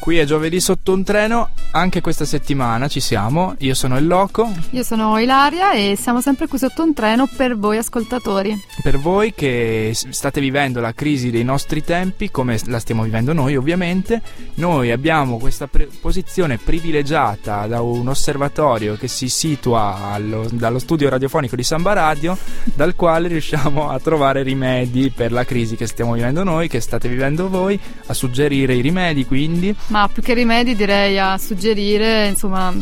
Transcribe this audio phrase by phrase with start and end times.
[0.00, 3.54] Qui è giovedì sotto un treno, anche questa settimana ci siamo.
[3.58, 4.50] Io sono il Loco.
[4.70, 8.58] Io sono Ilaria e siamo sempre qui sotto un treno per voi ascoltatori.
[8.82, 13.56] Per voi che state vivendo la crisi dei nostri tempi, come la stiamo vivendo noi
[13.56, 14.22] ovviamente,
[14.54, 21.08] noi abbiamo questa pre- posizione privilegiata da un osservatorio che si situa allo, dallo studio
[21.08, 26.14] radiofonico di Samba Radio, dal quale riusciamo a trovare rimedi per la crisi che stiamo
[26.14, 29.76] vivendo noi, che state vivendo voi, a suggerire i rimedi quindi.
[29.88, 32.74] Ma più che rimedi direi a suggerire, insomma,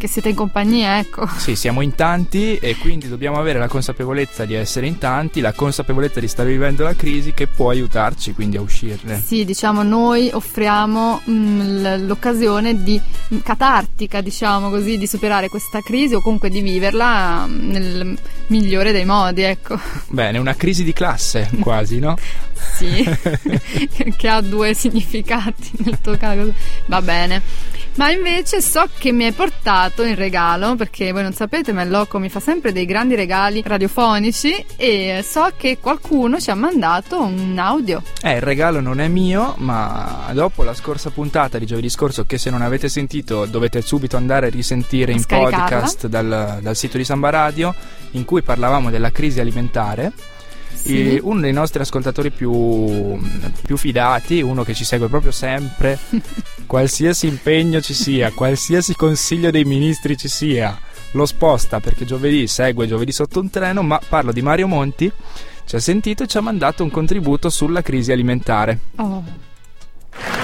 [0.00, 1.26] che siete in compagnia, ecco.
[1.36, 5.52] Sì, siamo in tanti e quindi dobbiamo avere la consapevolezza di essere in tanti, la
[5.52, 9.20] consapevolezza di stare vivendo la crisi che può aiutarci quindi a uscirne.
[9.22, 15.82] Sì, diciamo, noi offriamo mh, mm, l'occasione di mm, catartica, diciamo così, di superare questa
[15.82, 19.78] crisi o comunque di viverla mm, nel migliore dei modi, ecco.
[20.08, 22.16] Bene, una crisi di classe quasi, no?
[22.76, 23.04] sì,
[24.16, 26.54] che ha due significati nel tuo caso.
[26.86, 27.42] Va bene.
[28.00, 31.90] Ma invece so che mi hai portato in regalo, perché voi non sapete, ma il
[31.90, 37.20] Loco mi fa sempre dei grandi regali radiofonici e so che qualcuno ci ha mandato
[37.20, 38.02] un audio.
[38.22, 42.38] Eh, il regalo non è mio, ma dopo la scorsa puntata di giovedì scorso, che
[42.38, 47.04] se non avete sentito dovete subito andare a risentire in podcast dal, dal sito di
[47.04, 47.74] Samba Radio,
[48.12, 50.10] in cui parlavamo della crisi alimentare
[50.72, 51.18] sì.
[51.22, 53.18] uno dei nostri ascoltatori più,
[53.62, 55.98] più fidati, uno che ci segue proprio sempre,
[56.70, 60.78] qualsiasi impegno ci sia, qualsiasi consiglio dei ministri ci sia,
[61.10, 65.10] lo sposta perché giovedì segue giovedì sotto un treno, ma parlo di Mario Monti,
[65.64, 68.78] ci ha sentito e ci ha mandato un contributo sulla crisi alimentare.
[68.98, 69.24] Oh.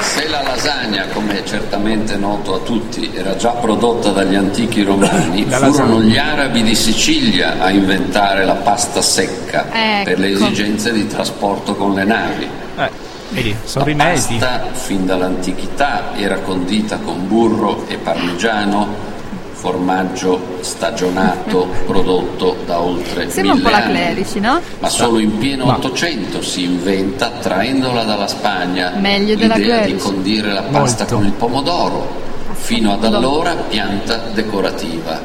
[0.00, 5.44] Se la lasagna, come è certamente noto a tutti, era già prodotta dagli antichi romani,
[5.46, 10.10] furono gli arabi di Sicilia a inventare la pasta secca ecco.
[10.10, 12.48] per le esigenze di trasporto con le navi.
[12.78, 14.38] Eh, vedi, sono la rimedi.
[14.38, 19.14] pasta, fin dall'antichità, era condita con burro e parmigiano
[19.52, 24.60] formaggio stagionato prodotto da oltre Sembra mille un po' la clerici, no?
[24.78, 30.62] Ma solo in pieno Ottocento si inventa, traendola dalla Spagna, Meglio l'idea di condire la
[30.62, 31.16] pasta Molto.
[31.16, 32.24] con il pomodoro.
[32.52, 35.20] Fino ad allora pianta decorativa.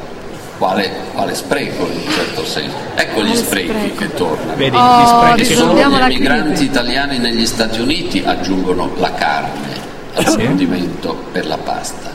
[0.62, 2.76] Quale, quale spreco in un certo senso.
[2.94, 3.96] Ecco gli sprechi spreco.
[3.96, 4.54] che tornano.
[4.54, 5.74] Vedi, Oh, gli sono...
[5.74, 6.64] gli emigranti crisi.
[6.66, 9.70] italiani negli Stati Uniti aggiungono la carne
[10.14, 10.36] al Sì.
[10.44, 12.10] condimento per la pasta.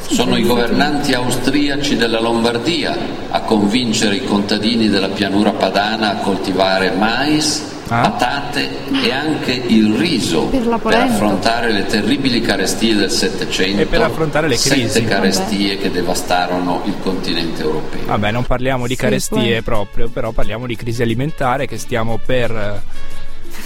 [0.00, 2.96] Sono i governanti austriaci della Lombardia
[3.32, 7.62] a convincere i contadini della pianura padana a coltivare mais.
[7.98, 8.68] Patate
[9.04, 13.82] e anche il riso Per per affrontare le terribili carestie del Settecento.
[13.82, 14.88] E per affrontare le crisi.
[14.88, 18.06] Sette carestie che devastarono il continente europeo.
[18.06, 19.62] Vabbè, non parliamo di Sì, carestie poi.
[19.62, 22.80] proprio, però parliamo di crisi alimentare che stiamo per, eh,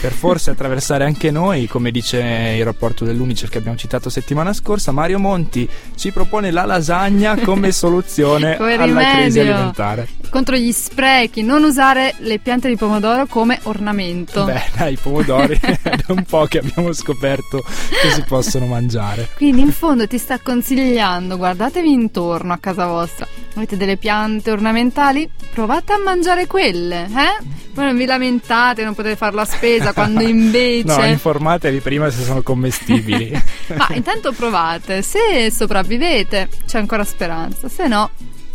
[0.05, 2.19] per forse attraversare anche noi, come dice
[2.59, 4.93] il rapporto dell'Unicef che abbiamo citato settimana scorsa.
[4.93, 9.13] Mario Monti ci propone la lasagna come soluzione Come alla rimedio.
[9.15, 10.09] crisi alimentare.
[10.29, 14.45] Contro gli sprechi, non usare le piante di pomodoro come ornamento.
[14.45, 19.31] Beh, dai, i pomodori è un po' che abbiamo scoperto che si possono mangiare.
[19.37, 25.31] Quindi in fondo ti sta consigliando, guardatevi intorno a casa vostra, avete delle piante ornamentali,
[25.51, 27.63] provate a mangiare quelle, eh?
[27.75, 30.97] Poi non vi lamentate, non potete fare la spesa quando invece...
[30.97, 33.33] No, informatevi prima se sono commestibili.
[33.75, 38.11] Ma intanto provate, se sopravvivete c'è ancora speranza, se no...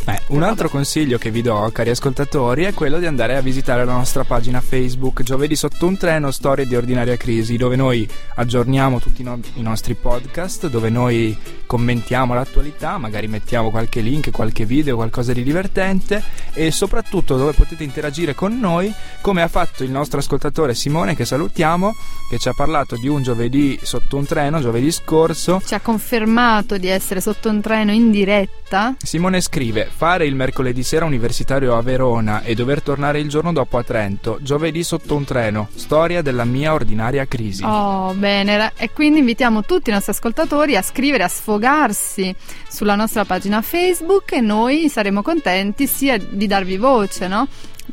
[0.06, 3.84] Eh, un altro consiglio che vi do, cari ascoltatori, è quello di andare a visitare
[3.84, 8.98] la nostra pagina Facebook Giovedì sotto un treno, storie di ordinaria crisi, dove noi aggiorniamo
[8.98, 14.64] tutti i, no- i nostri podcast, dove noi commentiamo l'attualità, magari mettiamo qualche link, qualche
[14.64, 16.22] video, qualcosa di divertente
[16.54, 21.24] e soprattutto dove potete interagire con noi, come ha fatto il nostro ascoltatore Simone, che
[21.24, 21.94] salutiamo,
[22.28, 26.78] che ci ha parlato di un giovedì sotto un treno, giovedì scorso, Ci ha confermato
[26.78, 28.94] di essere sotto un treno in diretta.
[29.02, 33.78] Simone scrive: Fare il mercoledì sera universitario a Verona e dover tornare il giorno dopo
[33.78, 34.38] a Trento.
[34.40, 35.68] Giovedì sotto un treno.
[35.74, 37.62] Storia della mia ordinaria crisi.
[37.64, 42.34] Oh, bene, e quindi invitiamo tutti i nostri ascoltatori a scrivere, a sfogarsi
[42.68, 47.48] sulla nostra pagina Facebook e noi saremo contenti sia di darvi voce, no?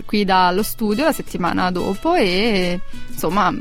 [0.05, 2.79] qui dallo studio la settimana dopo e
[3.09, 3.53] insomma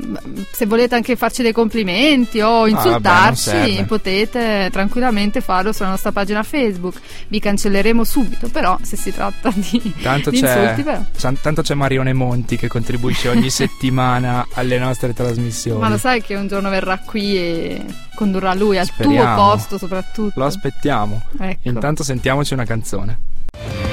[0.51, 6.11] se volete anche farci dei complimenti o insultarci ah, vabbè, potete tranquillamente farlo sulla nostra
[6.11, 6.99] pagina Facebook.
[7.27, 12.13] Vi cancelleremo subito però se si tratta di, tanto di c'è, insulti tanto c'è Marione
[12.13, 15.79] Monti che contribuisce ogni settimana alle nostre trasmissioni.
[15.79, 17.85] Ma lo sai che un giorno verrà qui e
[18.15, 19.35] condurrà lui al Speriamo.
[19.35, 20.39] tuo posto soprattutto?
[20.39, 21.21] Lo aspettiamo.
[21.39, 21.67] Ecco.
[21.67, 23.86] intanto sentiamoci una canzone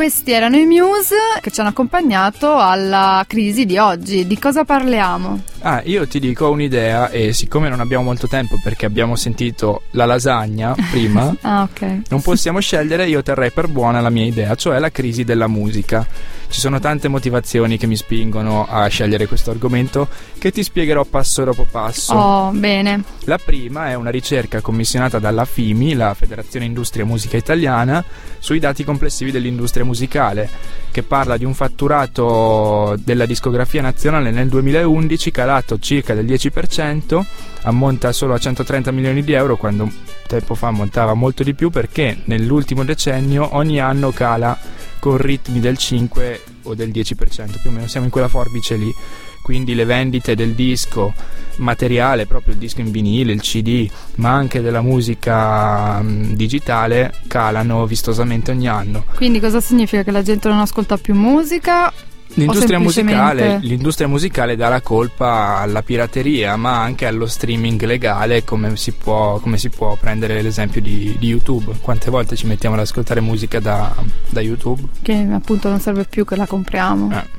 [0.00, 4.26] questi erano i Muse che ci hanno accompagnato alla crisi di oggi.
[4.26, 5.42] Di cosa parliamo?
[5.58, 10.06] Ah, io ti dico un'idea e siccome non abbiamo molto tempo perché abbiamo sentito la
[10.06, 12.00] lasagna prima, ah, okay.
[12.08, 16.06] non possiamo scegliere, io terrei per buona la mia idea, cioè la crisi della musica.
[16.50, 21.44] Ci sono tante motivazioni che mi spingono a scegliere questo argomento che ti spiegherò passo
[21.44, 22.12] dopo passo.
[22.12, 23.04] Oh, bene.
[23.20, 28.04] La prima è una ricerca commissionata dalla FIMI, la Federazione Industria Musica Italiana,
[28.40, 30.50] sui dati complessivi dell'industria musicale,
[30.90, 37.24] che parla di un fatturato della discografia nazionale nel 2011 calato circa del 10%,
[37.62, 39.90] ammonta solo a 130 milioni di euro quando
[40.26, 44.56] tempo fa ammontava molto di più perché nell'ultimo decennio ogni anno cala
[45.00, 47.14] con ritmi del 5 o del 10%,
[47.60, 48.94] più o meno siamo in quella forbice lì.
[49.42, 51.12] Quindi le vendite del disco
[51.56, 57.86] materiale, proprio il disco in vinile, il CD, ma anche della musica um, digitale calano
[57.86, 59.04] vistosamente ogni anno.
[59.14, 61.92] Quindi cosa significa che la gente non ascolta più musica
[62.34, 63.20] L'industria, semplicemente...
[63.20, 68.92] musicale, l'industria, musicale, dà la colpa alla pirateria, ma anche allo streaming legale, come si
[68.92, 71.72] può, come si può prendere l'esempio di, di, YouTube.
[71.80, 73.94] Quante volte ci mettiamo ad ascoltare musica da,
[74.28, 74.82] da YouTube?
[75.02, 77.10] Che appunto non serve più che la compriamo.
[77.12, 77.38] Eh.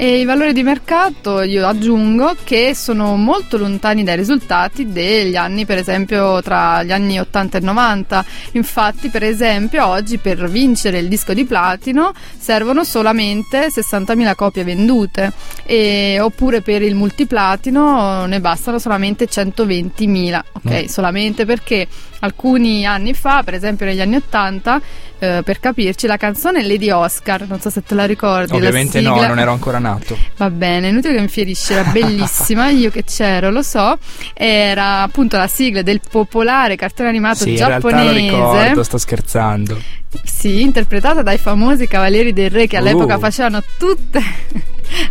[0.00, 5.66] E i valori di mercato io aggiungo che sono molto lontani dai risultati degli anni,
[5.66, 8.24] per esempio, tra gli anni 80 e 90.
[8.52, 15.32] Infatti, per esempio, oggi per vincere il disco di platino servono solamente 60.000 copie vendute,
[15.64, 20.40] e, oppure per il multiplatino ne bastano solamente 120.000.
[20.52, 20.84] Ok, mm.
[20.84, 21.88] solamente perché
[22.20, 24.80] alcuni anni fa, per esempio negli anni 80,
[25.18, 28.54] eh, per capirci, la canzone Lady Oscar, non so se te la ricordi.
[28.54, 30.16] Ovviamente no, non ero ancora nato.
[30.36, 33.98] Va bene, inutile che mi fierisci, era bellissima, io che c'ero lo so,
[34.34, 38.18] era appunto la sigla del popolare cartone animato sì, giapponese.
[38.18, 39.80] In lo ricordo, sto scherzando.
[40.24, 43.20] Sì, interpretata dai famosi Cavalieri del Re che all'epoca uh.
[43.20, 44.22] facevano tutte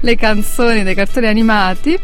[0.01, 1.97] le canzoni dei cartoni animati,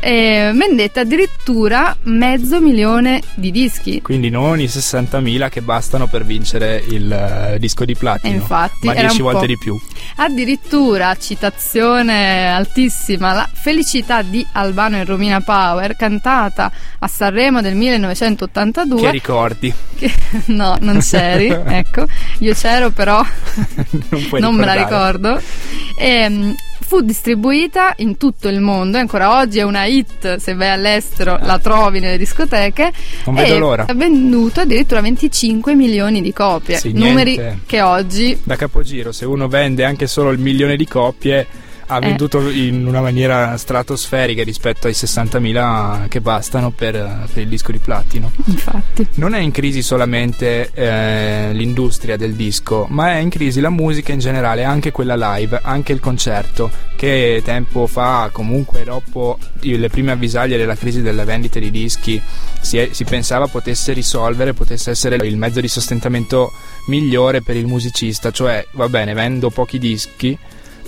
[0.00, 4.00] e vendette addirittura mezzo milione di dischi.
[4.00, 8.94] Quindi non i 60.000 che bastano per vincere il uh, disco di platino, infatti, ma
[8.94, 9.78] 10 volte di più.
[10.16, 19.00] Addirittura, citazione altissima, la felicità di Albano e Romina Power, cantata a Sanremo del 1982.
[19.00, 19.74] Che ricordi?
[19.96, 20.12] Che,
[20.46, 22.06] no, non c'eri, ecco.
[22.38, 23.22] Io c'ero però
[24.08, 25.40] non, non me la ricordo.
[25.98, 26.54] E, ehm,
[26.90, 31.38] fu distribuita in tutto il mondo e ancora oggi è una hit, se vai all'estero
[31.40, 32.90] la trovi nelle discoteche.
[33.26, 33.84] Non vedo l'ora.
[33.86, 37.60] Ha venduto addirittura 25 milioni di copie, sì, numeri niente.
[37.64, 38.36] che oggi...
[38.42, 41.46] Da capogiro, se uno vende anche solo il milione di copie
[41.90, 42.00] ha eh.
[42.00, 42.66] venduto eh.
[42.66, 46.92] in una maniera stratosferica rispetto ai 60.000 che bastano per,
[47.32, 48.30] per, il disco di platino.
[48.44, 49.06] Infatti.
[49.14, 54.12] Non è in crisi solamente eh, l'industria del disco, ma è in crisi la musica
[54.12, 60.12] in generale, anche quella live, anche il concerto, che tempo fa, comunque dopo le prime
[60.12, 62.20] avvisaglie della crisi delle vendite di dischi,
[62.60, 66.52] si, è, si pensava potesse risolvere, potesse essere il mezzo di sostentamento
[66.86, 70.38] migliore per il musicista, cioè va bene, vendo pochi dischi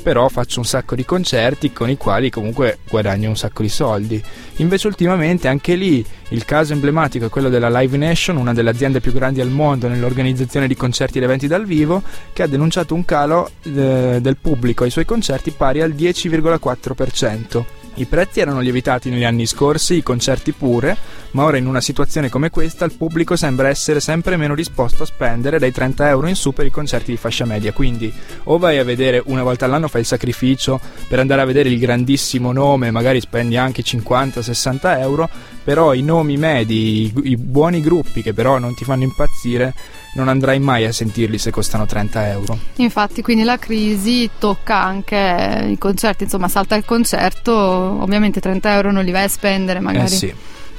[0.03, 4.23] però faccio un sacco di concerti con i quali comunque guadagno un sacco di soldi.
[4.57, 9.01] Invece ultimamente anche lì il caso emblematico è quello della Live Nation, una delle aziende
[9.01, 13.05] più grandi al mondo nell'organizzazione di concerti ed eventi dal vivo, che ha denunciato un
[13.05, 17.82] calo eh, del pubblico ai suoi concerti pari al 10,4%.
[17.97, 20.97] I prezzi erano lievitati negli anni scorsi, i concerti pure,
[21.33, 25.07] ma ora in una situazione come questa il pubblico sembra essere sempre meno disposto a
[25.07, 27.73] spendere dai 30 euro in su per i concerti di fascia media.
[27.73, 28.11] Quindi
[28.45, 31.79] o vai a vedere una volta all'anno, fai il sacrificio per andare a vedere il
[31.79, 35.29] grandissimo nome, magari spendi anche 50-60 euro,
[35.63, 39.75] però i nomi medi, i, i buoni gruppi che però non ti fanno impazzire,
[40.15, 42.59] non andrai mai a sentirli se costano 30 euro.
[42.77, 48.93] Infatti, quindi la crisi tocca anche i concerti, insomma, salta il concerto, ovviamente 30 euro
[48.93, 50.05] non li vai a spendere magari.
[50.05, 50.35] Eh sì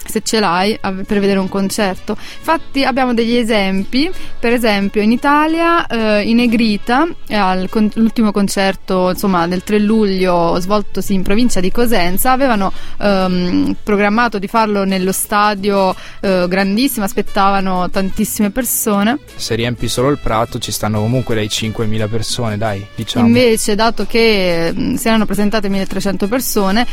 [0.05, 2.17] se ce l'hai per vedere un concerto.
[2.37, 9.09] Infatti abbiamo degli esempi, per esempio in Italia eh, in Negrita al con- l'ultimo concerto
[9.09, 15.11] insomma, del 3 luglio svoltosi in provincia di Cosenza avevano ehm, programmato di farlo nello
[15.11, 19.19] stadio eh, grandissimo, aspettavano tantissime persone.
[19.35, 23.25] Se riempi solo il prato ci stanno comunque dai 5.000 persone, dai, diciamo.
[23.25, 26.85] Invece, dato che mh, si erano presentate 1.300 persone,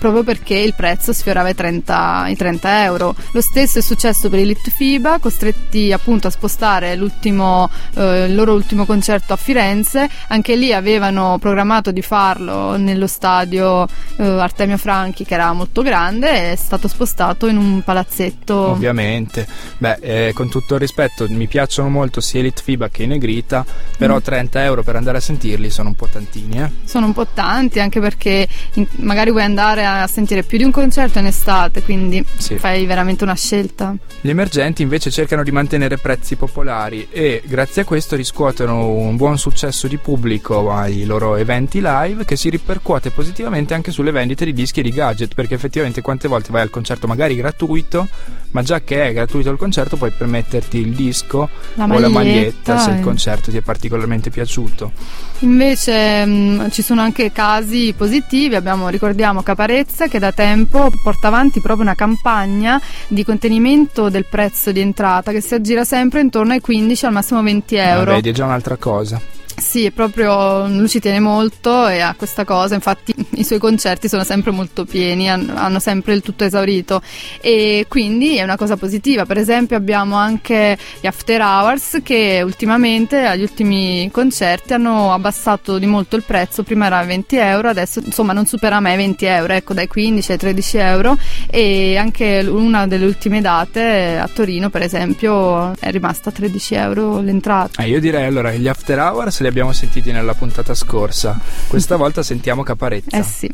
[0.00, 3.14] proprio perché il prezzo sfiorava i 30, i 30 euro.
[3.32, 8.54] Lo stesso è successo per i Lit FIBA, costretti appunto a spostare eh, il loro
[8.54, 10.08] ultimo concerto a Firenze.
[10.28, 16.30] Anche lì avevano programmato di farlo nello stadio eh, Artemio Franchi, che era molto grande,
[16.30, 18.54] e è stato spostato in un palazzetto.
[18.56, 23.06] Ovviamente, beh, eh, con tutto il rispetto, mi piacciono molto sia Elite FIBA che i
[23.06, 23.66] Negrita,
[23.98, 24.22] però mm.
[24.22, 26.62] 30 euro per andare a sentirli sono un po' tantini.
[26.62, 26.70] Eh?
[26.84, 30.64] Sono un po' tanti, anche perché in, magari vuoi andare a a sentire più di
[30.64, 32.56] un concerto in estate, quindi sì.
[32.56, 33.94] fai veramente una scelta.
[34.20, 39.38] Gli emergenti invece cercano di mantenere prezzi popolari e grazie a questo riscuotono un buon
[39.38, 44.52] successo di pubblico ai loro eventi live che si ripercuote positivamente anche sulle vendite di
[44.52, 48.08] dischi e di gadget, perché effettivamente quante volte vai al concerto magari gratuito,
[48.52, 52.08] ma già che è gratuito il concerto puoi permetterti il disco la o maglietta, la
[52.08, 54.92] maglietta se il concerto ti è particolarmente piaciuto.
[55.40, 61.28] Invece mh, mm, ci sono anche casi positivi, abbiamo ricordiamo Caparezza che da tempo porta
[61.28, 66.52] avanti proprio una campagna di contenimento del prezzo di entrata che si aggira sempre intorno
[66.52, 68.10] ai 15 al massimo 20 euro.
[68.10, 69.20] Ah, vedi, è già un'altra cosa.
[69.56, 74.24] Sì, proprio lui ci tiene molto e a questa cosa, infatti i suoi concerti sono
[74.24, 77.02] sempre molto pieni, hanno sempre il tutto esaurito
[77.40, 79.26] e quindi è una cosa positiva.
[79.26, 85.86] Per esempio abbiamo anche gli After Hours che ultimamente agli ultimi concerti hanno abbassato di
[85.86, 89.74] molto il prezzo, prima era 20 euro, adesso insomma non supera mai 20 euro, ecco
[89.74, 91.18] dai 15 ai 13 euro
[91.50, 97.20] e anche una delle ultime date a Torino per esempio è rimasta a 13 euro
[97.20, 97.82] l'entrata.
[97.82, 101.38] Eh, io direi allora che gli After Hours li abbiamo sentiti nella puntata scorsa.
[101.68, 103.16] Questa volta sentiamo Caparezza.
[103.16, 103.50] Eh sì.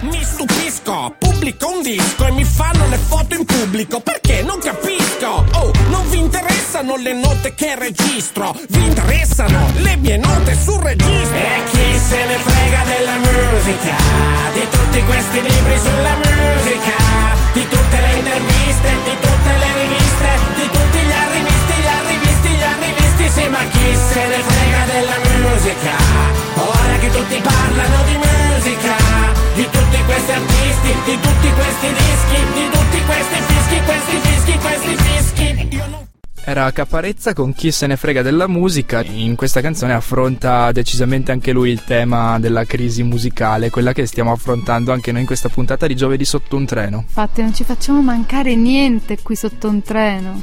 [0.00, 5.44] Mi stupisco, pubblico un disco e mi fanno le foto in pubblico perché non capisco.
[5.52, 11.36] Oh, non vi interessano le note che registro, vi interessano le mie note sul registro.
[11.36, 13.96] E chi se ne frega della musica,
[14.54, 15.78] di tutti questi libri
[36.50, 39.02] era Caparezza con chi se ne frega della musica.
[39.04, 44.32] In questa canzone affronta decisamente anche lui il tema della crisi musicale, quella che stiamo
[44.32, 47.04] affrontando anche noi in questa puntata di giovedì sotto un treno.
[47.06, 50.42] Infatti non ci facciamo mancare niente qui sotto un treno.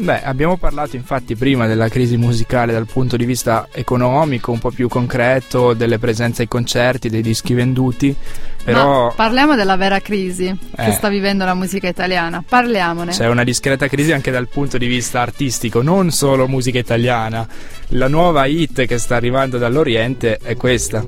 [0.00, 4.70] Beh, abbiamo parlato infatti prima della crisi musicale dal punto di vista economico, un po'
[4.70, 8.14] più concreto, delle presenze ai concerti, dei dischi venduti,
[8.62, 9.06] però...
[9.06, 10.84] Ma parliamo della vera crisi eh.
[10.84, 13.10] che sta vivendo la musica italiana, parliamone.
[13.10, 17.44] C'è una discreta crisi anche dal punto di vista artistico, non solo musica italiana.
[17.88, 21.04] La nuova hit che sta arrivando dall'Oriente è questa.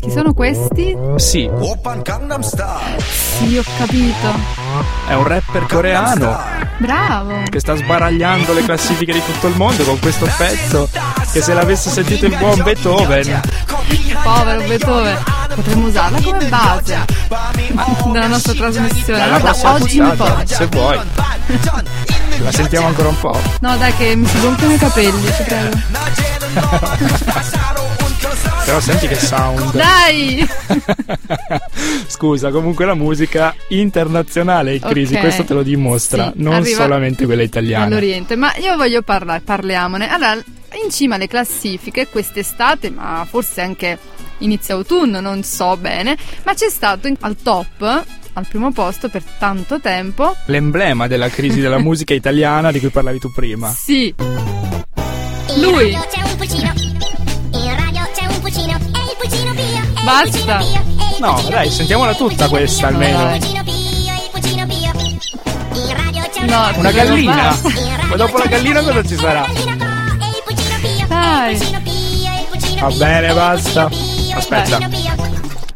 [0.00, 0.96] Chi sono questi?
[1.16, 1.48] Sì.
[2.98, 4.34] Sì, ho capito.
[5.06, 6.38] È un rapper coreano.
[6.78, 7.42] Bravo.
[7.48, 10.88] Che sta sbaragliando le classifiche di tutto il mondo con questo pezzo.
[11.32, 13.40] Che se l'avesse sentito il buon Beethoven.
[14.22, 15.18] Povero Beethoven.
[15.54, 16.98] Potremmo usarla come base
[18.10, 19.22] della nostra trasmissione.
[19.22, 20.46] Allora, da oggi in poi.
[20.46, 20.98] Se vuoi.
[22.38, 23.38] La sentiamo ancora un po'.
[23.60, 25.80] No, dai, che mi si gonfiano i capelli, ci credo.
[28.64, 29.72] Però senti che sound.
[29.72, 30.46] Dai!
[32.06, 35.22] Scusa, comunque la musica internazionale è in crisi, okay.
[35.24, 37.84] questo te lo dimostra, sì, non solamente quella italiana.
[37.84, 40.10] All'Oriente, ma io voglio parlare, parliamone.
[40.10, 43.98] Allora, in cima alle classifiche quest'estate, ma forse anche
[44.38, 49.22] inizio autunno, non so bene, ma c'è stato in, al top al primo posto per
[49.38, 50.34] tanto tempo.
[50.46, 53.68] L'emblema della crisi della musica italiana di cui parlavi tu prima.
[53.68, 54.14] Sì.
[55.56, 55.96] Lui.
[60.04, 60.60] Basta.
[61.18, 63.38] No, dai, sentiamola tutta questa almeno.
[66.46, 67.56] No, una gallina.
[68.08, 69.46] Ma dopo la gallina cosa ci sarà?
[71.06, 71.58] Dai.
[72.80, 73.88] Va bene, basta.
[74.34, 74.78] Aspetta.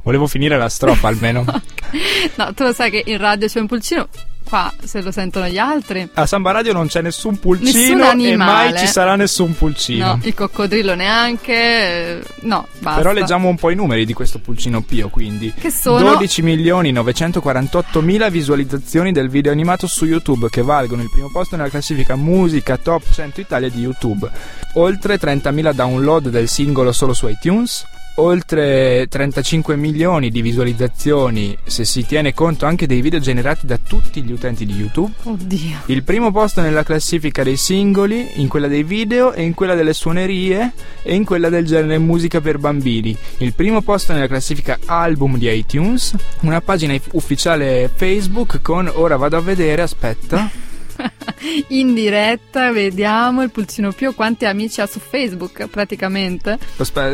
[0.07, 1.43] Volevo finire la strofa almeno.
[2.37, 4.09] no, tu lo sai che in radio c'è un pulcino
[4.49, 6.09] qua se lo sentono gli altri.
[6.15, 10.07] A Samba Radio non c'è nessun pulcino e mai ci sarà nessun pulcino.
[10.07, 12.23] No, il coccodrillo neanche.
[12.43, 13.01] No, basta.
[13.01, 15.53] Però leggiamo un po' i numeri di questo pulcino Pio, quindi.
[15.53, 21.11] Che sono 12 milioni 948 mila visualizzazioni del video animato su YouTube che valgono il
[21.11, 24.31] primo posto nella classifica musica top 100 Italia di YouTube.
[24.75, 27.85] Oltre 30.000 download del singolo solo su iTunes
[28.16, 34.23] oltre 35 milioni di visualizzazioni se si tiene conto anche dei video generati da tutti
[34.23, 35.12] gli utenti di YouTube.
[35.23, 35.82] Oddio.
[35.87, 39.92] Il primo posto nella classifica dei singoli, in quella dei video e in quella delle
[39.92, 43.16] suonerie e in quella del genere musica per bambini.
[43.38, 49.37] Il primo posto nella classifica album di iTunes, una pagina ufficiale Facebook con ora vado
[49.37, 50.50] a vedere, aspetta.
[51.69, 56.59] in diretta vediamo il pulcino più quanti amici ha su Facebook praticamente.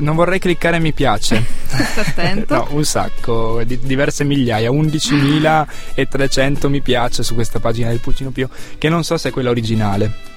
[0.01, 1.45] Non vorrei cliccare mi piace.
[1.97, 2.55] attento.
[2.55, 8.49] no, un sacco, di, diverse migliaia, 11.300 mi piace su questa pagina del pulcino Pio,
[8.79, 10.31] che non so se è quella originale.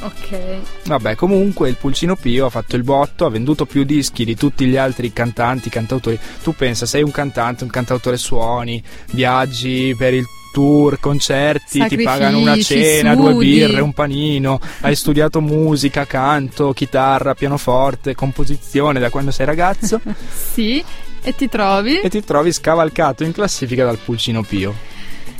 [0.00, 0.60] Ok.
[0.84, 4.66] Vabbè, comunque il Pulcino Pio ha fatto il botto, ha venduto più dischi di tutti
[4.66, 6.18] gli altri cantanti, cantautori.
[6.42, 12.02] Tu pensa, sei un cantante, un cantautore suoni, viaggi per il tour, concerti, Sacrifici, ti
[12.04, 13.32] pagano una cena, studi.
[13.32, 20.00] due birre, un panino, hai studiato musica, canto, chitarra, pianoforte, composizione da quando sei ragazzo.
[20.52, 20.82] sì,
[21.22, 22.00] e ti trovi?
[22.00, 24.74] E ti trovi scavalcato in classifica dal Pulcino Pio.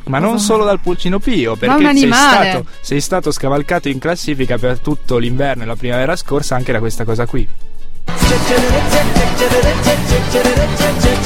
[0.05, 4.79] Ma non solo dal Pulcino Pio, perché sei stato, sei stato scavalcato in classifica per
[4.79, 7.47] tutto l'inverno e la primavera scorsa anche da questa cosa qui.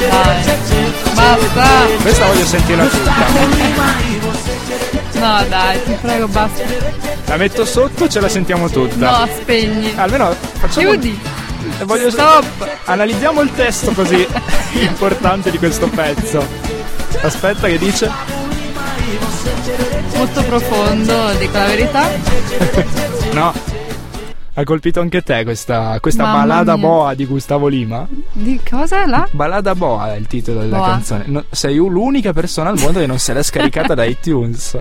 [0.08, 0.44] Dai,
[1.14, 1.86] basta.
[2.02, 3.12] Questa voglio sentirla tutta.
[5.20, 6.62] No, dai, ti prego, basta.
[7.26, 9.18] La metto sotto, ce la sentiamo tutta.
[9.18, 9.92] No, spegni.
[9.96, 10.90] Almeno facciamo.
[10.90, 11.18] Chiudi.
[11.84, 12.78] Voglio Stop.
[12.84, 14.26] Analizziamo il testo così
[14.80, 16.44] importante di questo pezzo.
[17.22, 18.10] Aspetta, che dice?
[20.16, 22.10] Molto profondo, dico la verità.
[23.32, 23.71] no.
[24.54, 26.86] Ha colpito anche te questa, questa balada mia.
[26.86, 28.06] boa di Gustavo Lima?
[28.32, 29.26] Di cosa là?
[29.32, 30.88] Balada boa è il titolo della Boa.
[30.90, 31.24] canzone.
[31.28, 34.78] No, sei l'unica persona al mondo che non se l'è scaricata da iTunes.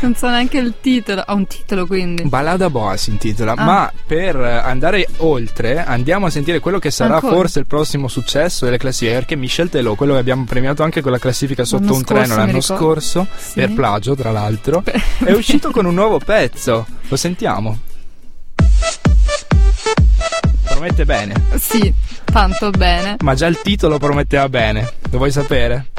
[0.00, 1.20] Non so neanche il titolo.
[1.26, 2.22] Ha un titolo quindi.
[2.24, 3.52] Balada boa si intitola.
[3.52, 3.62] Ah.
[3.64, 7.34] Ma per andare oltre, andiamo a sentire quello che sarà Ancora?
[7.34, 9.18] forse il prossimo successo delle classifiche.
[9.18, 12.24] Perché Michel Telò, quello che abbiamo premiato anche con la classifica sotto L'anno un treno
[12.24, 13.52] scorso, mi l'anno scorso, Sì.
[13.60, 14.82] per plagio tra l'altro,
[15.22, 16.86] è uscito con un nuovo pezzo.
[17.08, 17.78] Lo sentiamo.
[20.82, 23.14] Promette bene, Sì, tanto bene.
[23.20, 24.92] ma già il titolo prometteva bene.
[25.12, 25.90] Lo vuoi sapere?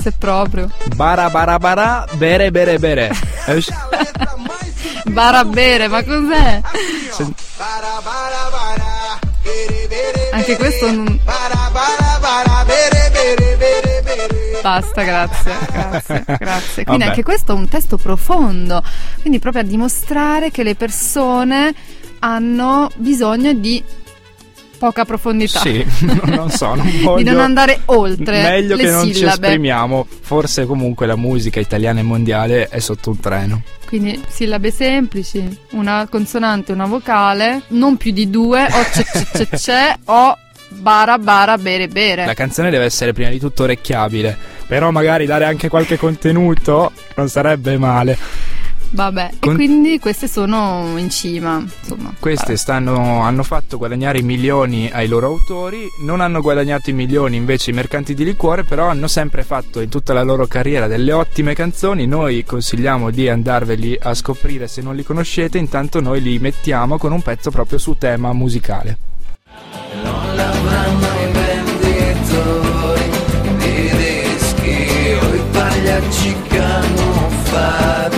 [0.00, 0.70] Se proprio.
[0.94, 3.10] Bara bara bara, bere bere bere.
[3.44, 3.72] È usci-
[5.06, 6.60] Barabere, ma cos'è?
[7.10, 7.34] sen-
[10.30, 11.20] Anche questo non...
[14.62, 16.84] Basta, grazie, grazie, grazie.
[16.84, 17.04] Quindi Vabbè.
[17.06, 18.84] anche questo è un testo profondo,
[19.20, 21.74] quindi proprio a dimostrare che le persone
[22.20, 23.82] hanno bisogno di
[24.78, 25.60] poca profondità.
[25.60, 25.84] Sì,
[26.26, 27.16] non so, non voglio...
[27.16, 29.46] Di non andare oltre Meglio che non ci sillabe.
[29.46, 30.06] esprimiamo.
[30.20, 33.62] Forse comunque la musica italiana e mondiale è sotto un treno.
[33.86, 39.48] Quindi sillabe semplici, una consonante, una vocale, non più di due, o c'è c'è c'è
[39.48, 40.36] c'è, o
[40.68, 42.26] bara bara bere bere.
[42.26, 44.36] La canzone deve essere prima di tutto orecchiabile.
[44.66, 48.18] Però magari dare anche qualche contenuto non sarebbe male.
[48.90, 52.14] Vabbè, Con- e quindi queste sono in cima, insomma.
[52.18, 57.36] Queste stanno, hanno fatto guadagnare i milioni ai loro autori, non hanno guadagnato i milioni
[57.36, 61.12] invece i mercanti di liquore, però hanno sempre fatto in tutta la loro carriera delle
[61.12, 62.06] ottime canzoni.
[62.06, 67.12] Noi consigliamo di andarveli a scoprire se non li conoscete, intanto noi li mettiamo con
[67.12, 68.96] un pezzo proprio su tema musicale.
[70.02, 73.10] Non l'avranno i venditori
[73.58, 78.17] di dischi o i pagliacci camuffati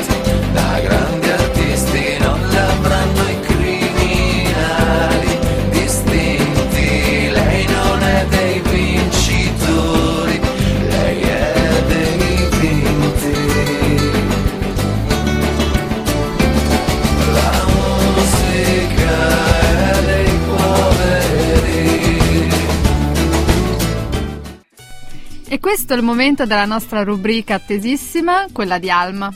[25.53, 29.35] E questo è il momento della nostra rubrica attesissima, quella di Alma.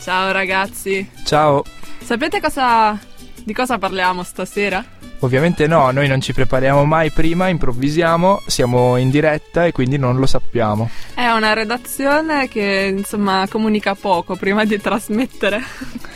[0.00, 1.62] Ciao ragazzi, Ciao!
[2.02, 2.98] sapete cosa,
[3.44, 4.84] di cosa parliamo stasera?
[5.20, 10.16] Ovviamente no, noi non ci prepariamo mai prima, improvvisiamo, siamo in diretta e quindi non
[10.16, 10.90] lo sappiamo.
[11.14, 15.62] È una redazione che insomma comunica poco prima di trasmettere.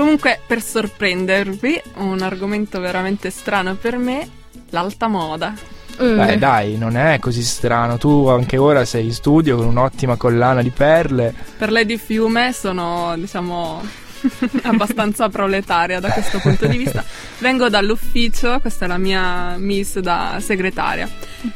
[0.00, 4.26] Comunque per sorprendervi, un argomento veramente strano per me,
[4.70, 5.54] l'alta moda.
[5.98, 6.14] Eh.
[6.14, 7.98] Beh, dai, non è così strano.
[7.98, 11.34] Tu anche ora sei in studio con un'ottima collana di perle.
[11.58, 13.82] Perle di fiume sono, diciamo,
[14.62, 17.04] abbastanza proletaria da questo punto di vista.
[17.38, 21.08] Vengo dall'ufficio, questa è la mia miss da segretaria.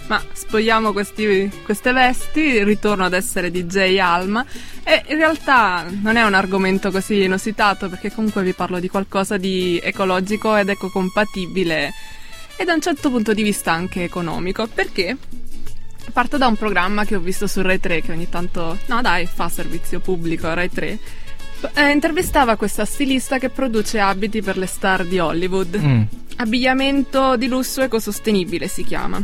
[0.06, 4.44] Ma spogliamo questi, queste vesti, ritorno ad essere DJ Alma
[4.82, 9.36] e in realtà non è un argomento così inusitato perché comunque vi parlo di qualcosa
[9.36, 11.92] di ecologico ed ecocompatibile
[12.56, 14.66] e da un certo punto di vista anche economico.
[14.66, 15.16] Perché?
[16.12, 19.26] Parto da un programma che ho visto su Rai 3 che ogni tanto, no dai,
[19.26, 20.98] fa servizio pubblico Rai 3
[21.72, 25.78] eh, intervistava questa stilista che produce abiti per le star di Hollywood.
[25.78, 26.02] Mm.
[26.36, 29.22] Abbigliamento di lusso ecosostenibile si chiama.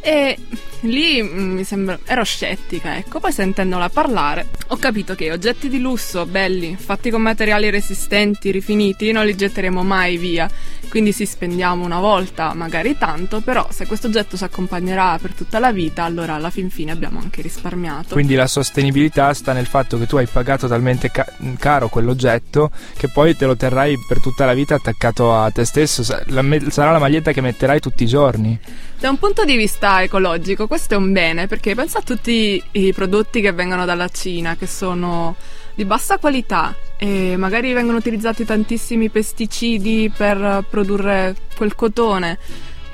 [0.00, 0.38] E
[0.80, 5.80] lì mm, mi sembra ero scettica, ecco, poi sentendola parlare ho capito che oggetti di
[5.80, 10.48] lusso belli, fatti con materiali resistenti, rifiniti, non li getteremo mai via.
[10.96, 15.58] Quindi si spendiamo una volta, magari tanto, però se questo oggetto ci accompagnerà per tutta
[15.58, 18.14] la vita, allora alla fin fine abbiamo anche risparmiato.
[18.14, 23.10] Quindi la sostenibilità sta nel fatto che tu hai pagato talmente ca- caro quell'oggetto che
[23.10, 26.92] poi te lo terrai per tutta la vita attaccato a te stesso, la me- sarà
[26.92, 28.58] la maglietta che metterai tutti i giorni.
[28.98, 32.92] Da un punto di vista ecologico questo è un bene perché pensa a tutti i
[32.94, 35.36] prodotti che vengono dalla Cina che sono
[35.74, 42.38] di bassa qualità e magari vengono utilizzati tantissimi pesticidi per produrre quel cotone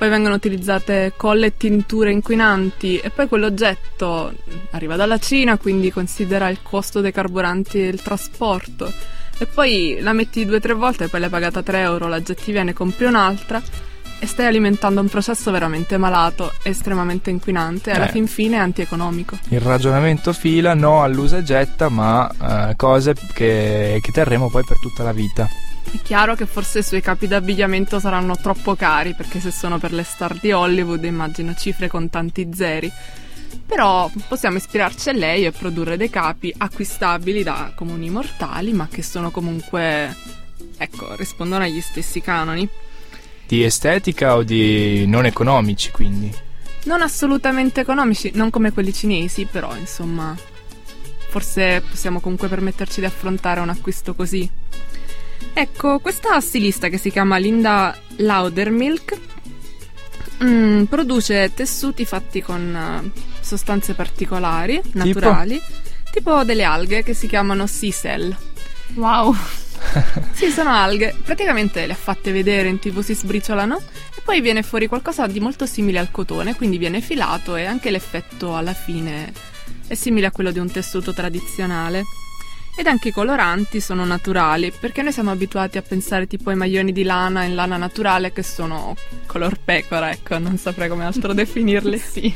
[0.03, 4.33] poi vengono utilizzate colle e tinture inquinanti e poi quell'oggetto
[4.71, 8.91] arriva dalla Cina, quindi considera il costo dei carburanti e il trasporto.
[9.37, 12.21] E poi la metti due o tre volte e poi l'hai pagata 3 euro, la
[12.21, 13.61] gettivi ne compri un'altra
[14.23, 18.11] e stai alimentando un processo veramente malato, estremamente inquinante e alla eh.
[18.11, 19.37] fin fine antieconomico.
[19.49, 24.79] Il ragionamento fila no all'usa e getta, ma eh, cose che, che terremo poi per
[24.79, 25.45] tutta la vita.
[25.91, 29.91] È chiaro che forse i suoi capi d'abbigliamento saranno troppo cari perché se sono per
[29.91, 32.89] le star di Hollywood immagino cifre con tanti zeri.
[33.65, 39.03] Però possiamo ispirarci a lei e produrre dei capi acquistabili da comuni mortali ma che
[39.03, 40.15] sono comunque,
[40.77, 42.69] ecco, rispondono agli stessi canoni.
[43.47, 46.33] Di estetica o di non economici, quindi?
[46.85, 50.35] Non assolutamente economici, non come quelli cinesi, però insomma,
[51.29, 54.49] forse possiamo comunque permetterci di affrontare un acquisto così.
[55.53, 59.17] Ecco, questa stilista che si chiama Linda Laudermilk
[60.43, 66.11] mm, produce tessuti fatti con uh, sostanze particolari, naturali, tipo?
[66.11, 68.35] tipo delle alghe che si chiamano sea cell.
[68.95, 69.35] Wow!
[70.33, 71.15] sì, sono alghe.
[71.23, 75.39] Praticamente le ha fatte vedere in tv, si sbriciolano e poi viene fuori qualcosa di
[75.39, 79.31] molto simile al cotone, quindi viene filato e anche l'effetto alla fine
[79.87, 82.03] è simile a quello di un tessuto tradizionale.
[82.75, 86.91] Ed anche i coloranti sono naturali, perché noi siamo abituati a pensare tipo ai maglioni
[86.91, 88.95] di lana in lana naturale che sono
[89.27, 91.99] color pecora, ecco, non saprei come altro definirli.
[91.99, 92.33] sì.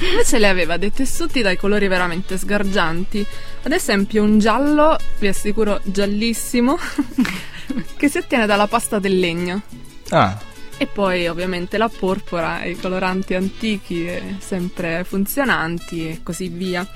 [0.00, 3.24] Invece lei aveva dei tessuti dai colori veramente sgargianti.
[3.62, 6.76] Ad esempio un giallo, vi assicuro giallissimo,
[7.96, 9.62] che si ottiene dalla pasta del legno.
[10.10, 10.54] Ah.
[10.78, 14.08] E poi ovviamente la porpora, i coloranti antichi,
[14.38, 16.86] sempre funzionanti e così via.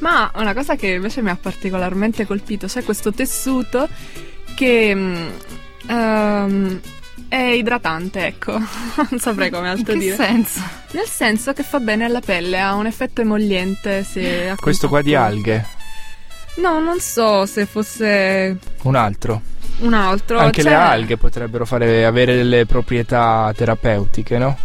[0.00, 3.88] Ma una cosa che invece mi ha particolarmente colpito, c'è questo tessuto
[4.54, 4.92] che
[5.88, 6.80] um,
[7.28, 8.58] è idratante, ecco,
[9.08, 10.16] non saprei come altro In che dire.
[10.16, 10.60] senso?
[10.90, 15.14] Nel senso che fa bene alla pelle, ha un effetto emolliente se Questo qua di
[15.14, 15.78] alghe?
[16.56, 18.58] No, non so se fosse...
[18.82, 19.42] Un altro?
[19.80, 20.38] Un altro.
[20.38, 20.72] Anche cioè...
[20.72, 24.58] le alghe potrebbero fare, avere delle proprietà terapeutiche, no?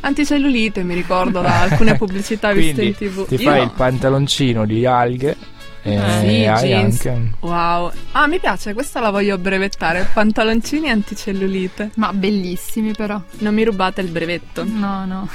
[0.00, 3.26] Anticellulite, mi ricordo da alcune pubblicità viste in tv.
[3.26, 3.64] Ti Io fai no.
[3.64, 5.36] il pantaloncino di alghe
[5.84, 7.06] e eh, sì, hai jeans.
[7.06, 7.32] anche.
[7.40, 7.90] Wow.
[8.12, 10.08] Ah, mi piace, questa la voglio brevettare.
[10.12, 11.90] Pantaloncini anticellulite.
[11.96, 13.20] Ma bellissimi, però.
[13.38, 14.64] Non mi rubate il brevetto.
[14.64, 15.28] No, no.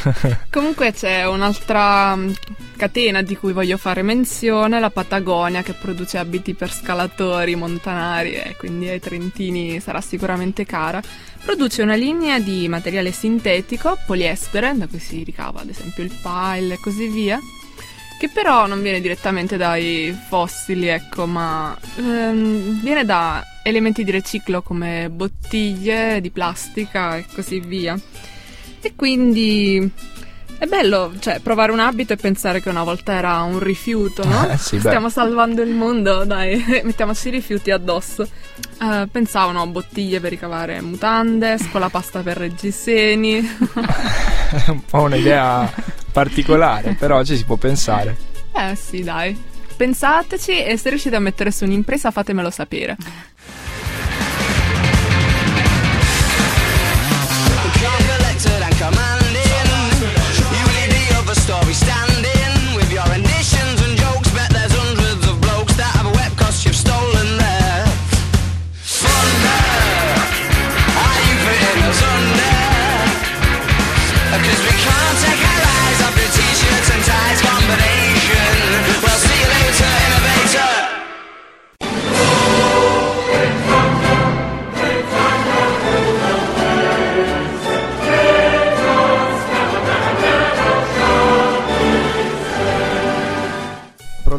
[0.50, 2.30] Comunque c'è un'altra mm,
[2.76, 8.56] catena di cui voglio fare menzione, la Patagonia, che produce abiti per scalatori, montanari, e
[8.58, 11.00] quindi ai trentini sarà sicuramente cara.
[11.42, 16.74] Produce una linea di materiale sintetico, poliestere, da cui si ricava ad esempio il pile
[16.74, 17.40] e così via
[18.18, 24.62] che però non viene direttamente dai fossili, ecco, ma ehm, viene da elementi di riciclo
[24.62, 27.98] come bottiglie di plastica e così via.
[28.80, 29.90] E quindi
[30.56, 34.48] è bello, cioè, provare un abito e pensare che una volta era un rifiuto, no?
[34.48, 38.28] Eh sì, Stiamo salvando il mondo, dai, mettiamoci i rifiuti addosso.
[38.80, 43.40] Uh, pensavano a bottiglie per ricavare mutande, scolapasta per reggiseni.
[43.40, 48.16] è un po' un'idea particolare, però ci si può pensare.
[48.52, 49.36] Eh sì, dai.
[49.76, 52.96] Pensateci e se riuscite a mettere su un'impresa fatemelo sapere.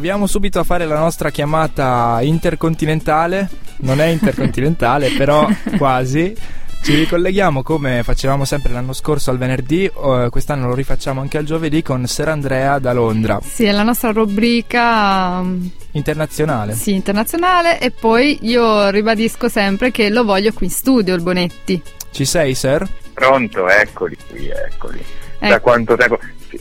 [0.06, 3.48] Proviamo subito a fare la nostra chiamata intercontinentale.
[3.78, 6.32] Non è intercontinentale, però quasi.
[6.80, 11.44] Ci ricolleghiamo come facevamo sempre l'anno scorso al venerdì, eh, quest'anno lo rifacciamo anche al
[11.44, 13.40] giovedì con Ser Andrea da Londra.
[13.42, 16.74] Sì, è la nostra rubrica um, internazionale.
[16.74, 21.82] Sì, internazionale e poi io ribadisco sempre che lo voglio qui in studio il Bonetti.
[22.12, 22.86] Ci sei, Ser?
[23.12, 25.00] Pronto, eccoli qui, eccoli.
[25.00, 25.48] Ecco.
[25.48, 26.20] Da quanto tempo?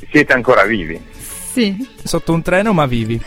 [0.10, 1.14] Siete ancora vivi?
[1.56, 1.88] Sì.
[2.04, 3.18] Sotto un treno ma vivi.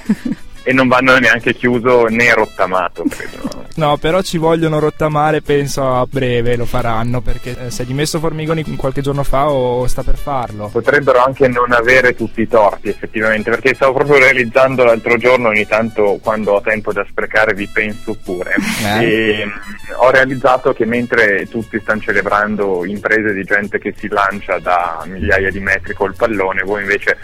[0.63, 3.65] e non vanno neanche chiuso né rottamato, credo.
[3.77, 8.19] no, però ci vogliono rottamare, penso a breve lo faranno, perché eh, si è dimesso
[8.19, 10.69] Formigoni qualche giorno fa o sta per farlo.
[10.69, 15.67] Potrebbero anche non avere tutti i torti, effettivamente, perché stavo proprio realizzando l'altro giorno, ogni
[15.67, 18.55] tanto quando ho tempo da sprecare vi penso pure.
[18.85, 19.05] Eh.
[19.05, 19.51] E mm,
[20.01, 25.51] ho realizzato che mentre tutti stanno celebrando imprese di gente che si lancia da migliaia
[25.51, 27.17] di metri col pallone, voi invece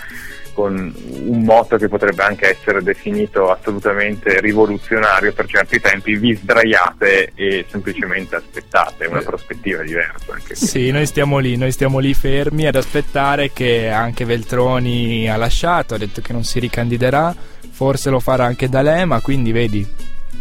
[0.55, 0.95] con
[1.27, 7.67] un motto che potrebbe anche essere definito assolutamente rivoluzionario per certi tempi, vi sdraiate e
[7.69, 10.33] semplicemente aspettate, una prospettiva diversa.
[10.33, 15.37] Anche sì, noi stiamo lì, noi stiamo lì fermi ad aspettare che anche Veltroni ha
[15.37, 17.35] lasciato, ha detto che non si ricandiderà,
[17.71, 19.87] forse lo farà anche D'Alema, quindi vedi,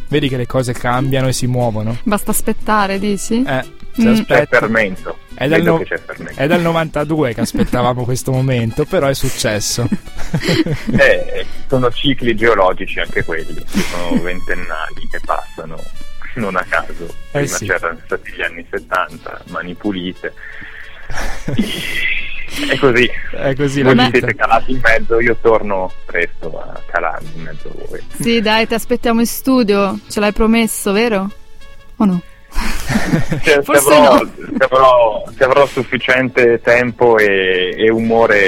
[0.08, 1.97] vedi che le cose cambiano e si muovono.
[2.04, 3.43] Basta aspettare, dici?
[3.43, 3.82] Eh.
[4.01, 4.21] Mm.
[4.23, 5.17] C'è fermento.
[5.36, 5.84] È dal, no-
[6.36, 9.88] è dal, 92 che aspettavamo questo momento, però è successo.
[10.97, 15.77] eh, sono cicli geologici anche quelli, sono ventennali che passano
[16.36, 17.03] non a caso.
[17.03, 17.65] Eh Prima sì.
[17.65, 20.34] c'erano stati gli anni 70, mani pulite.
[22.69, 23.10] È così.
[23.32, 23.82] È così.
[23.82, 28.03] Voi mi siete calati in mezzo, io torno presto a calarmi in mezzo a voi.
[28.19, 29.99] Sì, dai, ti aspettiamo in studio.
[30.10, 31.29] Ce l'hai promesso, vero?
[31.97, 32.21] O no?
[33.44, 34.32] Cioè, se, avrò, no.
[34.36, 38.39] se, avrò, se, avrò, sufficiente tempo e, e umore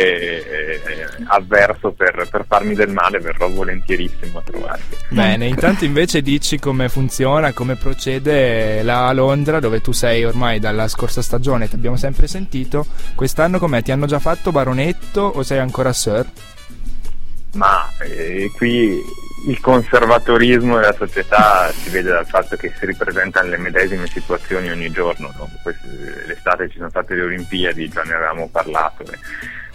[0.45, 0.79] eh,
[1.27, 6.89] avverso per, per, farmi del male verrò volentierissimo a trovarti bene intanto invece dici come
[6.89, 12.27] funziona come procede la Londra dove tu sei ormai dalla scorsa stagione ti abbiamo sempre
[12.27, 16.25] sentito quest'anno com'è ti hanno già fatto baronetto o sei ancora sir?
[17.53, 19.01] ma eh, qui
[19.47, 24.89] il conservatorismo della società si vede dal fatto che si ripresentano le medesime situazioni ogni
[24.91, 25.33] giorno.
[25.37, 25.49] No?
[26.25, 29.17] l'estate ci sono state le Olimpiadi, già ne avevamo parlato, eh.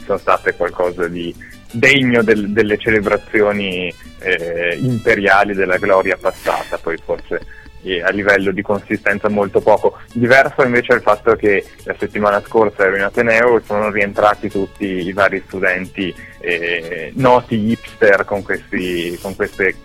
[0.05, 1.35] sono state qualcosa di
[1.73, 7.41] degno del, delle celebrazioni eh, imperiali della gloria passata, poi forse
[8.05, 9.99] a livello di consistenza molto poco.
[10.13, 14.49] Diverso invece è il fatto che la settimana scorsa ero in Ateneo e sono rientrati
[14.49, 19.77] tutti i vari studenti eh, noti hipster con, questi, con queste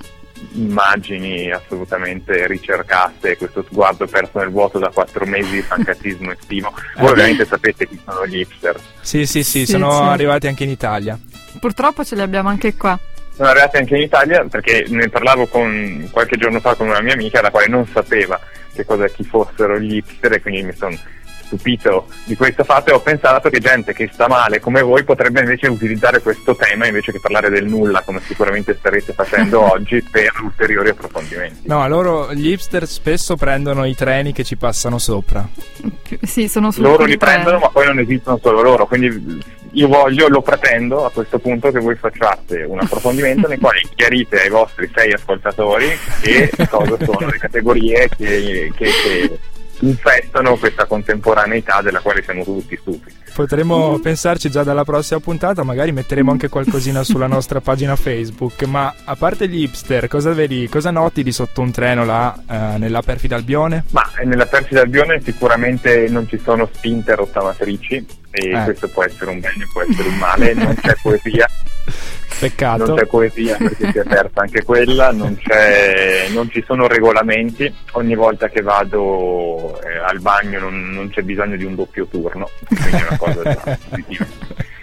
[0.54, 6.74] immagini assolutamente ricercate, questo sguardo perso nel vuoto da quattro mesi di fancatismo estivo.
[7.00, 8.80] Voi ovviamente sapete chi sono gli hipster.
[9.02, 10.02] Sì, sì, sì, sì sono sì.
[10.02, 11.18] arrivati anche in Italia.
[11.60, 13.00] Purtroppo ce li abbiamo anche qua
[13.36, 17.14] sono arrivati anche in Italia perché ne parlavo con, qualche giorno fa con una mia
[17.14, 18.40] amica la quale non sapeva
[18.74, 20.98] che cosa chi fossero gli hipster e quindi mi sono
[21.46, 25.42] stupito di questo fatto e ho pensato che gente che sta male come voi potrebbe
[25.42, 30.32] invece utilizzare questo tema invece che parlare del nulla come sicuramente starete facendo oggi per
[30.42, 31.68] ulteriori approfondimenti.
[31.68, 35.48] No, loro gli hipster spesso prendono i treni che ci passano sopra.
[36.22, 39.44] Sì, sono Loro li prendono ma poi non esistono solo loro, quindi
[39.76, 44.42] io voglio, lo pretendo a questo punto che voi facciate un approfondimento nel quale chiarite
[44.42, 45.88] ai vostri sei ascoltatori
[46.22, 49.40] che cosa sono le categorie che, che, che
[49.80, 53.14] infettano questa contemporaneità della quale siamo tutti stufi.
[53.34, 54.02] Potremmo mm.
[54.02, 58.64] pensarci già dalla prossima puntata, magari metteremo anche qualcosina sulla nostra pagina Facebook.
[58.64, 62.78] Ma a parte gli hipster, cosa vedi, cosa noti di sotto un treno là eh,
[62.78, 63.84] nella perfida Albione?
[63.92, 68.64] Ma eh, nella perfida Albione sicuramente non ci sono spinte rottamatrici e eh.
[68.64, 71.48] questo può essere un bene, può essere un male, non c'è poesia.
[72.38, 72.86] Peccato.
[72.86, 75.40] Non c'è poesia perché si è persa anche quella, non,
[76.34, 81.56] non, ci sono regolamenti, ogni volta che vado eh, al bagno non, non, c'è bisogno
[81.56, 84.26] di un doppio turno, quindi è una cosa positiva.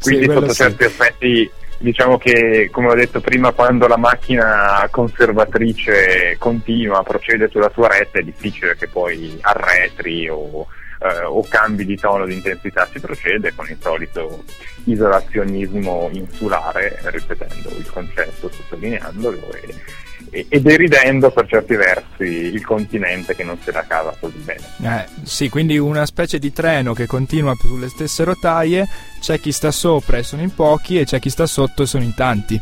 [0.00, 6.36] Quindi sì, sotto certi aspetti diciamo che come ho detto prima quando la macchina conservatrice
[6.38, 10.66] continua, procede sulla sua retta è difficile che poi arretri o
[11.00, 14.44] eh, o cambi di tono di intensità si procede con il solito
[14.84, 19.74] isolazionismo insulare, ripetendo il concetto, sottolineandolo e,
[20.30, 24.62] e, e deridendo per certi versi il continente che non se la cava così bene.
[24.82, 28.86] Eh, sì, quindi una specie di treno che continua sulle stesse rotaie,
[29.20, 32.04] c'è chi sta sopra e sono in pochi e c'è chi sta sotto e sono
[32.04, 32.60] in tanti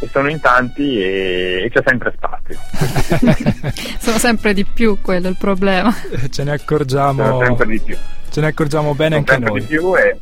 [0.00, 2.58] e sono in tanti e, e c'è sempre spazio.
[4.00, 5.94] sono sempre di più, quello è il problema.
[6.30, 7.22] Ce ne accorgiamo.
[7.24, 7.96] Sono sempre di più.
[8.30, 9.60] Ce ne accorgiamo bene sono anche noi.
[9.60, 10.18] Di più e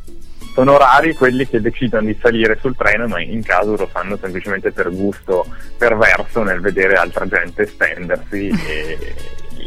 [0.53, 4.71] sono rari quelli che decidono di salire sul treno, ma in caso lo fanno semplicemente
[4.71, 5.45] per gusto
[5.77, 8.97] perverso nel vedere altra gente stendersi e,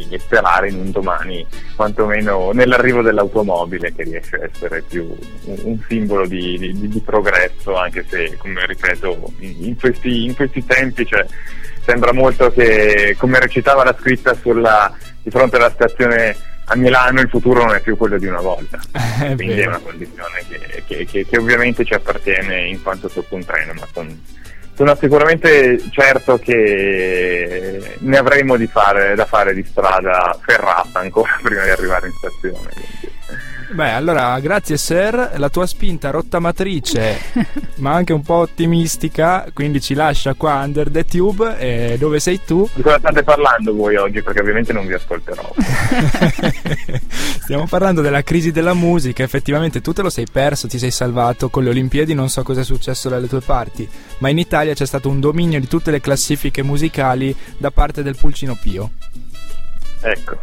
[0.09, 6.25] e sperare in un domani, quantomeno nell'arrivo dell'automobile, che riesce a essere più un, simbolo
[6.25, 11.25] di, di, di, progresso, anche se, come ripeto, in questi, in questi tempi cioè,
[11.85, 17.29] sembra molto che, come recitava la scritta sulla, di fronte alla stazione a Milano il
[17.29, 18.79] futuro non è più quello di una volta,
[19.35, 23.43] quindi è una condizione che, che, che, che, ovviamente ci appartiene in quanto sotto un
[23.43, 24.21] treno, ma con,
[24.75, 31.69] sono sicuramente certo che ne avremo fare, da fare di strada ferrata ancora prima di
[31.69, 33.12] arrivare in stazione.
[33.73, 37.19] Beh, allora, grazie Sir, la tua spinta rottamatrice,
[37.77, 42.39] ma anche un po' ottimistica, quindi ci lascia qua under the tube, e dove sei
[42.45, 42.69] tu?
[42.71, 44.21] Di cosa state parlando voi oggi?
[44.21, 45.53] Perché ovviamente non vi ascolterò.
[47.41, 51.49] Stiamo parlando della crisi della musica, effettivamente tu te lo sei perso, ti sei salvato
[51.49, 54.85] con le Olimpiadi, non so cosa è successo dalle tue parti, ma in Italia c'è
[54.85, 58.91] stato un dominio di tutte le classifiche musicali da parte del Pulcino Pio.
[60.01, 60.37] Ecco.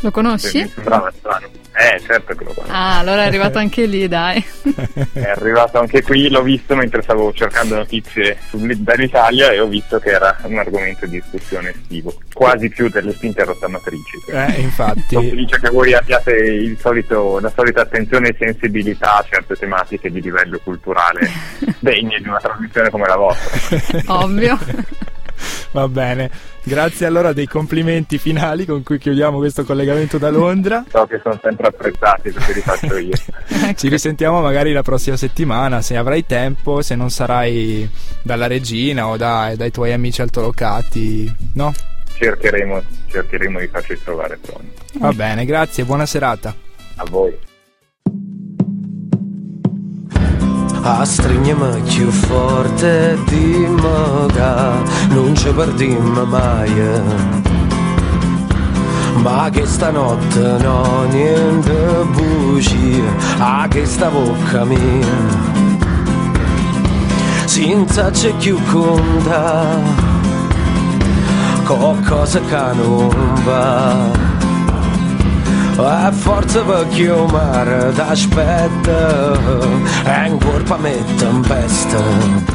[0.00, 0.62] Lo conosci?
[0.62, 1.48] Mi sembrava strano.
[1.78, 2.72] Eh, certo che lo conosco.
[2.72, 4.42] Ah, allora è arrivato anche lì, dai.
[5.12, 10.10] è arrivato anche qui, l'ho visto mentre stavo cercando notizie dall'Italia e ho visto che
[10.10, 14.22] era un argomento di discussione estivo, quasi più delle spinte rottamatrici.
[14.28, 15.04] Eh, infatti.
[15.08, 20.22] Sono felice che voi abbiate solito, la solita attenzione e sensibilità a certe tematiche di
[20.22, 21.28] livello culturale
[21.78, 24.14] degne di una trasmissione come la vostra.
[24.14, 24.58] Ovvio.
[25.72, 26.30] Va bene,
[26.62, 30.84] grazie allora dei complimenti finali con cui chiudiamo questo collegamento da Londra.
[30.90, 33.14] So che sono sempre apprezzati perché li faccio io.
[33.76, 37.88] Ci risentiamo magari la prossima settimana se avrai tempo, se non sarai
[38.22, 41.72] dalla regina o da, dai tuoi amici altolocati, no?
[42.14, 44.98] Cercheremo, cercheremo di farci trovare pronti.
[44.98, 46.54] Va bene, grazie, buona serata.
[46.96, 47.36] A voi.
[50.86, 54.52] A stringermi più forte dimmi che
[55.08, 56.72] non ci perdiamo mai
[59.16, 63.02] ma che stanotte no niente buci
[63.38, 65.54] a che sta bocca mia.
[67.44, 69.64] Senza c'è più conta
[71.64, 74.25] qualcosa che non va
[75.78, 79.32] a forza perché il mare t'aspetta
[80.04, 82.54] e in corpo me tempesta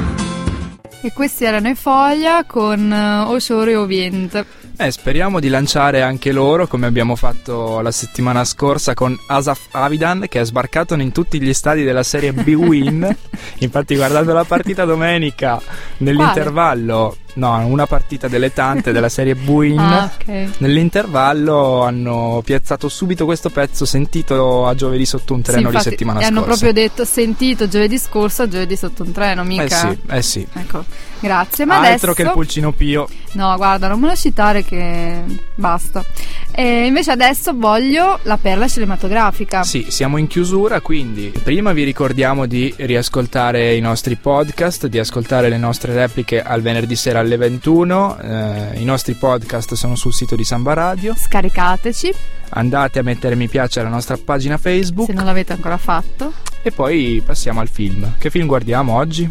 [1.03, 4.45] e questi erano i Foglia con uh, Osore o Vient.
[4.77, 10.25] Eh, speriamo di lanciare anche loro come abbiamo fatto la settimana scorsa con Asaf Avidan
[10.29, 13.15] che è sbarcato in tutti gli stadi della serie B-Win.
[13.59, 15.59] Infatti guardando la partita domenica
[15.97, 19.79] nell'intervallo No, una partita delle tante della serie Buin.
[19.91, 20.49] Ah, okay.
[20.59, 26.19] Nell'intervallo hanno piazzato subito questo pezzo sentito a giovedì sotto un treno sì, di settimana
[26.19, 26.33] scorsa.
[26.33, 29.63] Hanno proprio detto sentito giovedì scorso a giovedì sotto un treno, mica.
[29.63, 30.47] Eh sì, eh sì.
[30.53, 30.85] Ecco,
[31.19, 31.65] grazie.
[31.65, 32.13] Ma Altro adesso...
[32.13, 33.07] che il pulcino pio.
[33.33, 35.23] No, guarda, non me lo citare che
[35.55, 36.03] basta.
[36.53, 39.63] E invece adesso voglio la perla cinematografica.
[39.63, 45.49] Sì, siamo in chiusura, quindi prima vi ricordiamo di riascoltare i nostri podcast, di ascoltare
[45.49, 48.19] le nostre repliche al venerdì sera alle 21.
[48.19, 51.15] Eh, I nostri podcast sono sul sito di Samba Radio.
[51.15, 52.13] Scaricateci.
[52.49, 55.07] Andate a mettere mi piace alla nostra pagina Facebook.
[55.07, 56.33] Se non l'avete ancora fatto.
[56.61, 58.15] E poi passiamo al film.
[58.17, 59.29] Che film guardiamo oggi?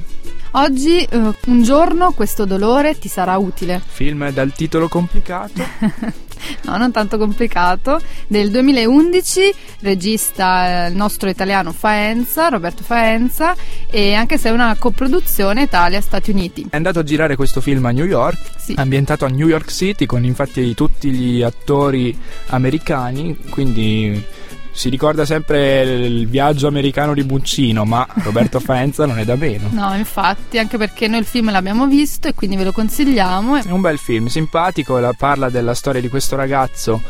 [0.53, 3.81] Oggi, uh, un giorno, questo dolore ti sarà utile.
[3.87, 5.63] Film dal titolo complicato.
[6.65, 8.01] no, non tanto complicato.
[8.27, 13.55] Del 2011, regista eh, il nostro italiano Faenza, Roberto Faenza,
[13.91, 16.67] e anche se è una coproduzione Italia-Stati Uniti.
[16.71, 18.75] È andato a girare questo film a New York, sì.
[18.77, 22.17] ambientato a New York City, con infatti tutti gli attori
[22.47, 24.39] americani, quindi
[24.73, 29.69] si ricorda sempre il viaggio americano di Buccino, ma Roberto Faenza non è da meno.
[29.73, 33.57] No, infatti, anche perché noi il film l'abbiamo visto e quindi ve lo consigliamo.
[33.57, 37.01] È un bel film, simpatico, parla della storia di questo ragazzo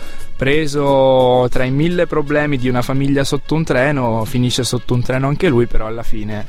[0.41, 5.29] preso tra i mille problemi di una famiglia sotto un treno, finisce sotto un treno
[5.29, 6.47] anche lui, però alla fine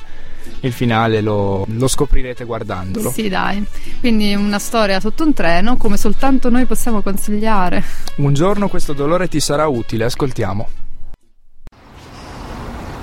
[0.61, 3.11] il finale lo, lo, scoprirete guardandolo.
[3.11, 3.65] Sì, dai.
[3.99, 7.83] Quindi una storia sotto un treno come soltanto noi possiamo consigliare.
[8.17, 10.67] Un giorno questo dolore ti sarà utile, ascoltiamo.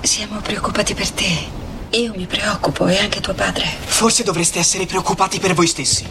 [0.01, 1.57] Siamo preoccupati per te.
[1.91, 3.65] Io mi preoccupo e anche tuo padre.
[3.65, 6.07] Forse dovreste essere preoccupati per voi stessi.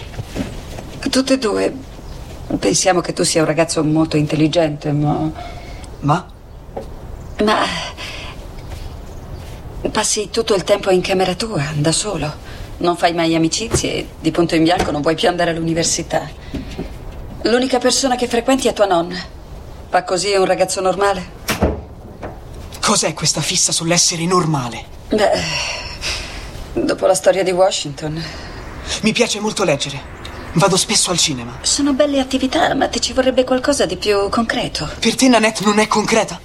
[1.10, 1.74] Tutte e due.
[2.60, 5.32] Pensiamo che tu sia un ragazzo molto intelligente, ma.
[6.02, 6.26] Ma?
[7.44, 7.66] Ma.
[9.92, 12.32] Passi tutto il tempo in camera tua, da solo.
[12.78, 16.30] Non fai mai amicizie e di punto in bianco non vuoi più andare all'università.
[17.44, 19.18] L'unica persona che frequenti è tua nonna.
[19.90, 21.46] Va così un ragazzo normale?
[22.88, 24.86] Cos'è questa fissa sull'essere normale?
[25.10, 25.42] Beh,
[26.72, 28.24] dopo la storia di Washington.
[29.02, 30.02] Mi piace molto leggere.
[30.54, 31.58] Vado spesso al cinema.
[31.64, 34.90] Sono belle attività, ma ti ci vorrebbe qualcosa di più concreto.
[35.02, 36.40] Per te Nanette non è concreta?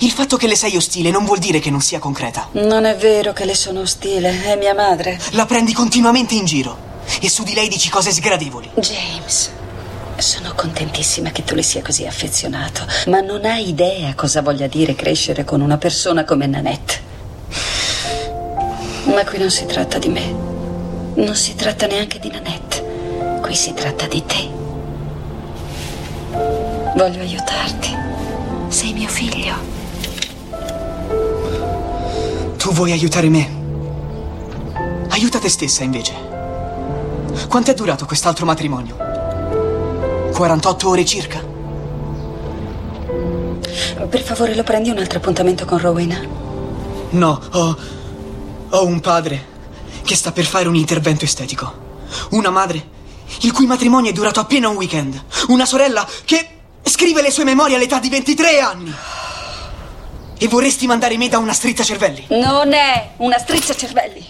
[0.00, 2.48] Il fatto che le sei ostile non vuol dire che non sia concreta.
[2.52, 5.18] Non è vero che le sono ostile, è mia madre.
[5.30, 6.76] La prendi continuamente in giro
[7.22, 8.72] e su di lei dici cose sgradevoli.
[8.74, 9.52] James,
[10.22, 14.94] sono contentissima che tu le sia così affezionato, ma non hai idea cosa voglia dire
[14.94, 17.06] crescere con una persona come Nanette.
[19.04, 20.34] Ma qui non si tratta di me.
[21.14, 23.40] Non si tratta neanche di Nanette.
[23.40, 24.48] Qui si tratta di te.
[26.94, 27.96] Voglio aiutarti.
[28.68, 29.54] Sei mio figlio.
[32.56, 33.56] Tu vuoi aiutare me?
[35.08, 36.12] Aiuta te stessa invece.
[37.48, 39.07] Quanto è durato quest'altro matrimonio?
[40.38, 41.44] 48 ore circa?
[44.08, 46.24] Per favore, lo prendi un altro appuntamento con Rowena?
[47.10, 47.76] No, ho.
[48.68, 49.46] ho un padre
[50.04, 51.86] che sta per fare un intervento estetico.
[52.30, 52.96] Una madre
[53.40, 55.20] il cui matrimonio è durato appena un weekend.
[55.48, 56.48] Una sorella che
[56.84, 58.94] scrive le sue memorie all'età di 23 anni.
[60.38, 62.26] E vorresti mandare me da una strizza cervelli?
[62.28, 64.24] Non è una strizza cervelli.